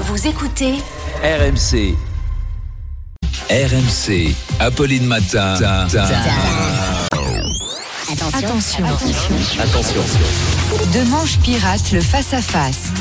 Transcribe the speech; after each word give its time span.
Vous 0.00 0.28
écoutez 0.28 0.74
RMC. 1.24 1.96
RMC. 3.50 4.32
Apolline 4.60 5.06
Matin. 5.06 5.54
Attention. 8.34 8.84
Attention. 9.58 10.02
Demanche 10.94 11.38
pirate, 11.38 11.90
le 11.92 12.00
face-à-face. 12.00 12.92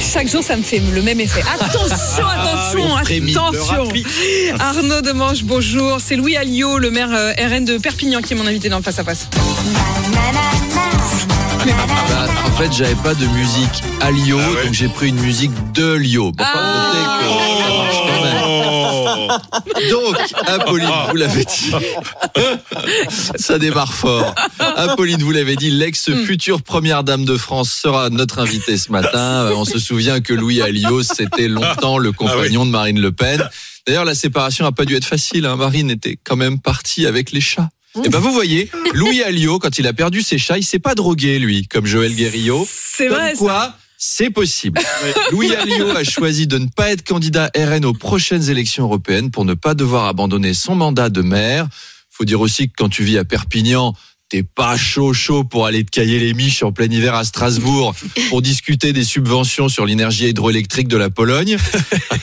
Chaque 0.00 0.28
jour, 0.28 0.42
ça 0.42 0.56
me 0.56 0.62
fait 0.62 0.80
le 0.80 1.02
même 1.02 1.20
effet. 1.20 1.42
Attention, 1.42 2.26
attention, 2.26 2.96
attention. 2.96 3.88
Arnaud 4.58 5.02
Demange, 5.02 5.44
bonjour. 5.44 5.98
C'est 6.00 6.16
Louis 6.16 6.36
Alliot, 6.36 6.78
le 6.78 6.90
maire 6.90 7.10
euh, 7.12 7.32
RN 7.38 7.64
de 7.64 7.78
Perpignan, 7.78 8.20
qui 8.22 8.32
est 8.32 8.36
mon 8.36 8.46
invité 8.46 8.68
dans 8.68 8.78
le 8.78 8.82
face-à-face. 8.82 9.28
Bah, 11.66 12.26
en 12.46 12.50
fait, 12.52 12.72
j'avais 12.72 12.94
pas 12.96 13.14
de 13.14 13.26
musique 13.26 13.82
à 14.00 14.10
Lio, 14.10 14.38
Ah 14.40 14.64
donc 14.64 14.72
j'ai 14.74 14.88
pris 14.88 15.08
une 15.08 15.20
musique 15.20 15.50
de 15.72 15.94
Lio. 15.94 16.30
Bon, 16.32 16.44
faut 16.44 16.50
Ah. 16.54 16.92
noter 16.92 17.24
que 17.24 17.62
ça 17.62 17.76
marche 17.76 17.96
quand 18.06 18.22
même. 18.24 19.90
Donc, 19.90 20.16
Apolline, 20.46 20.88
vous 21.10 21.16
l'avez 21.16 21.44
dit. 21.44 21.72
Ça 23.36 23.58
démarre 23.58 23.94
fort. 23.94 24.34
Apolline, 24.58 25.22
vous 25.22 25.30
l'avez 25.32 25.56
dit, 25.56 25.70
l'ex-future 25.70 26.62
première 26.62 27.02
dame 27.04 27.24
de 27.24 27.36
France 27.36 27.70
sera 27.72 28.10
notre 28.10 28.38
invitée 28.40 28.76
ce 28.76 28.92
matin. 28.92 29.18
Euh, 29.46 29.52
On 29.56 29.64
se 29.64 29.78
souvient 29.78 30.20
que 30.20 30.32
Louis 30.34 30.60
Alliot, 30.60 31.02
c'était 31.02 31.48
longtemps 31.48 31.98
le 31.98 32.12
compagnon 32.12 32.66
de 32.66 32.70
Marine 32.70 33.00
Le 33.00 33.12
Pen. 33.12 33.48
D'ailleurs, 33.86 34.04
la 34.04 34.14
séparation 34.14 34.64
n'a 34.64 34.72
pas 34.72 34.84
dû 34.84 34.96
être 34.96 35.04
facile. 35.04 35.46
hein. 35.46 35.56
Marine 35.56 35.90
était 35.90 36.18
quand 36.22 36.36
même 36.36 36.58
partie 36.60 37.06
avec 37.06 37.32
les 37.32 37.40
chats. 37.40 37.68
Et 38.02 38.08
ben 38.08 38.18
vous 38.18 38.32
voyez, 38.32 38.70
Louis 38.94 39.22
Alliot, 39.22 39.60
quand 39.60 39.78
il 39.78 39.86
a 39.86 39.92
perdu 39.92 40.22
ses 40.22 40.36
chats, 40.38 40.58
il 40.58 40.64
s'est 40.64 40.80
pas 40.80 40.94
drogué 40.96 41.38
lui, 41.38 41.68
comme 41.68 41.86
Joël 41.86 42.12
Guerrillo. 42.14 42.66
C'est 42.68 43.06
vrai. 43.08 43.34
quoi, 43.34 43.76
c'est 43.98 44.30
possible. 44.30 44.80
Louis 45.30 45.54
Alliot 45.54 45.90
a 45.90 46.02
choisi 46.02 46.48
de 46.48 46.58
ne 46.58 46.66
pas 46.66 46.90
être 46.90 47.04
candidat 47.04 47.50
RN 47.56 47.84
aux 47.84 47.92
prochaines 47.92 48.50
élections 48.50 48.84
européennes 48.84 49.30
pour 49.30 49.44
ne 49.44 49.54
pas 49.54 49.74
devoir 49.74 50.06
abandonner 50.06 50.54
son 50.54 50.74
mandat 50.74 51.08
de 51.08 51.22
maire. 51.22 51.68
Faut 52.10 52.24
dire 52.24 52.40
aussi 52.40 52.68
que 52.68 52.74
quand 52.76 52.88
tu 52.88 53.04
vis 53.04 53.16
à 53.18 53.24
Perpignan, 53.24 53.94
t'es 54.28 54.42
pas 54.42 54.76
chaud 54.76 55.12
chaud 55.12 55.44
pour 55.44 55.64
aller 55.66 55.84
te 55.84 55.90
cailler 55.90 56.18
les 56.18 56.34
miches 56.34 56.64
en 56.64 56.72
plein 56.72 56.90
hiver 56.90 57.14
à 57.14 57.24
Strasbourg 57.24 57.94
pour 58.28 58.42
discuter 58.42 58.92
des 58.92 59.04
subventions 59.04 59.68
sur 59.68 59.86
l'énergie 59.86 60.28
hydroélectrique 60.28 60.88
de 60.88 60.96
la 60.96 61.10
Pologne. 61.10 61.56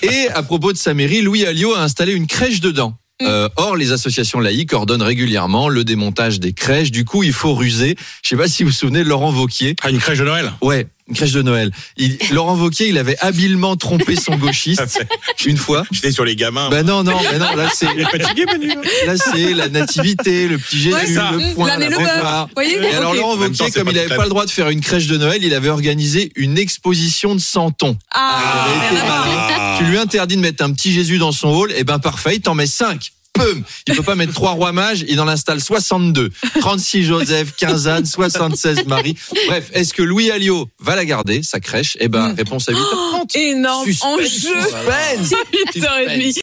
Et 0.01 0.27
à 0.33 0.43
propos 0.43 0.73
de 0.73 0.77
sa 0.77 0.93
mairie, 0.93 1.21
Louis 1.21 1.45
Alliot 1.45 1.73
a 1.73 1.81
installé 1.81 2.13
une 2.13 2.27
crèche 2.27 2.59
dedans. 2.59 2.97
Euh, 3.25 3.49
or, 3.55 3.75
les 3.75 3.91
associations 3.91 4.39
laïques 4.39 4.73
ordonnent 4.73 5.01
régulièrement 5.01 5.69
le 5.69 5.83
démontage 5.83 6.39
des 6.39 6.53
crèches. 6.53 6.91
Du 6.91 7.05
coup, 7.05 7.23
il 7.23 7.33
faut 7.33 7.53
ruser. 7.53 7.95
Je 8.23 8.29
sais 8.29 8.37
pas 8.37 8.47
si 8.47 8.63
vous 8.63 8.69
vous 8.69 8.75
souvenez 8.75 9.03
de 9.03 9.09
Laurent 9.09 9.31
Vauquier. 9.31 9.75
Ah, 9.81 9.89
une 9.89 9.99
crèche 9.99 10.19
de 10.19 10.25
Noël? 10.25 10.51
Ouais, 10.61 10.87
une 11.11 11.17
crèche 11.17 11.33
de 11.33 11.41
Noël. 11.41 11.71
Il, 11.97 12.17
Laurent 12.31 12.55
Vauquier, 12.55 12.87
il 12.87 12.97
avait 12.97 13.17
habilement 13.19 13.75
trompé 13.75 14.15
son 14.15 14.37
gauchiste 14.37 15.03
une 15.45 15.57
fois. 15.57 15.83
J'étais 15.91 16.11
sur 16.11 16.23
les 16.23 16.37
gamins. 16.37 16.69
Ben 16.69 16.85
non, 16.85 17.03
non, 17.03 17.17
ben 17.29 17.37
non, 17.37 17.53
là 17.55 17.67
c'est 17.73 17.87
Il 17.93 18.01
est 18.01 18.05
fatigué, 18.05 18.45
Manu. 18.45 18.69
là 19.05 19.17
c'est 19.17 19.53
la 19.53 19.67
nativité, 19.67 20.47
le 20.47 20.57
petit 20.57 20.79
Jésus, 20.79 21.19
Ouais, 21.57 21.77
le 21.77 21.85
et 21.85 21.89
la 21.89 21.89
le 21.89 21.97
bœuf. 21.97 22.91
Et 22.91 22.95
alors. 22.95 23.13
Laurent 23.13 23.35
Vauquier, 23.35 23.71
comme 23.71 23.89
il 23.89 23.95
n'avait 23.95 24.15
pas 24.15 24.23
le 24.23 24.29
droit 24.29 24.45
de 24.45 24.51
faire 24.51 24.69
une 24.69 24.79
crèche 24.79 25.07
de 25.07 25.17
Noël, 25.17 25.43
il 25.43 25.53
avait 25.53 25.69
organisé 25.69 26.31
une 26.35 26.57
exposition 26.57 27.35
de 27.35 27.41
santons. 27.41 27.97
Ah, 28.11 28.67
malin. 28.93 29.77
Tu 29.77 29.83
lui 29.83 29.97
interdis 29.97 30.37
de 30.37 30.41
mettre 30.41 30.63
un 30.63 30.71
petit 30.71 30.93
Jésus 30.93 31.17
dans 31.17 31.33
son 31.33 31.49
hall, 31.49 31.73
et 31.75 31.83
ben 31.83 31.99
parfait, 31.99 32.35
il 32.35 32.41
t'en 32.41 32.55
met 32.55 32.67
5. 32.67 33.11
Peum 33.43 33.63
Il 33.87 33.95
peut 33.95 34.03
pas 34.03 34.15
mettre 34.15 34.33
trois 34.33 34.51
rois 34.51 34.71
mages, 34.71 35.05
il 35.07 35.19
en 35.19 35.27
installe 35.27 35.61
62. 35.61 36.29
36 36.59 37.03
Joseph, 37.03 37.53
15 37.57 37.87
Anne, 37.87 38.05
76 38.05 38.85
Marie. 38.85 39.15
Bref, 39.47 39.69
est-ce 39.73 39.93
que 39.93 40.01
Louis 40.03 40.31
Alliot 40.31 40.67
va 40.79 40.95
la 40.95 41.05
garder, 41.05 41.43
sa 41.43 41.59
crèche? 41.59 41.97
Eh 41.99 42.07
ben, 42.07 42.33
réponse 42.33 42.69
à 42.69 42.73
8h30. 42.73 43.37
Énorme 43.37 43.85
Suspense, 43.85 44.13
enjeu. 44.13 44.27
suspense. 44.27 45.33
8h30. 45.75 46.39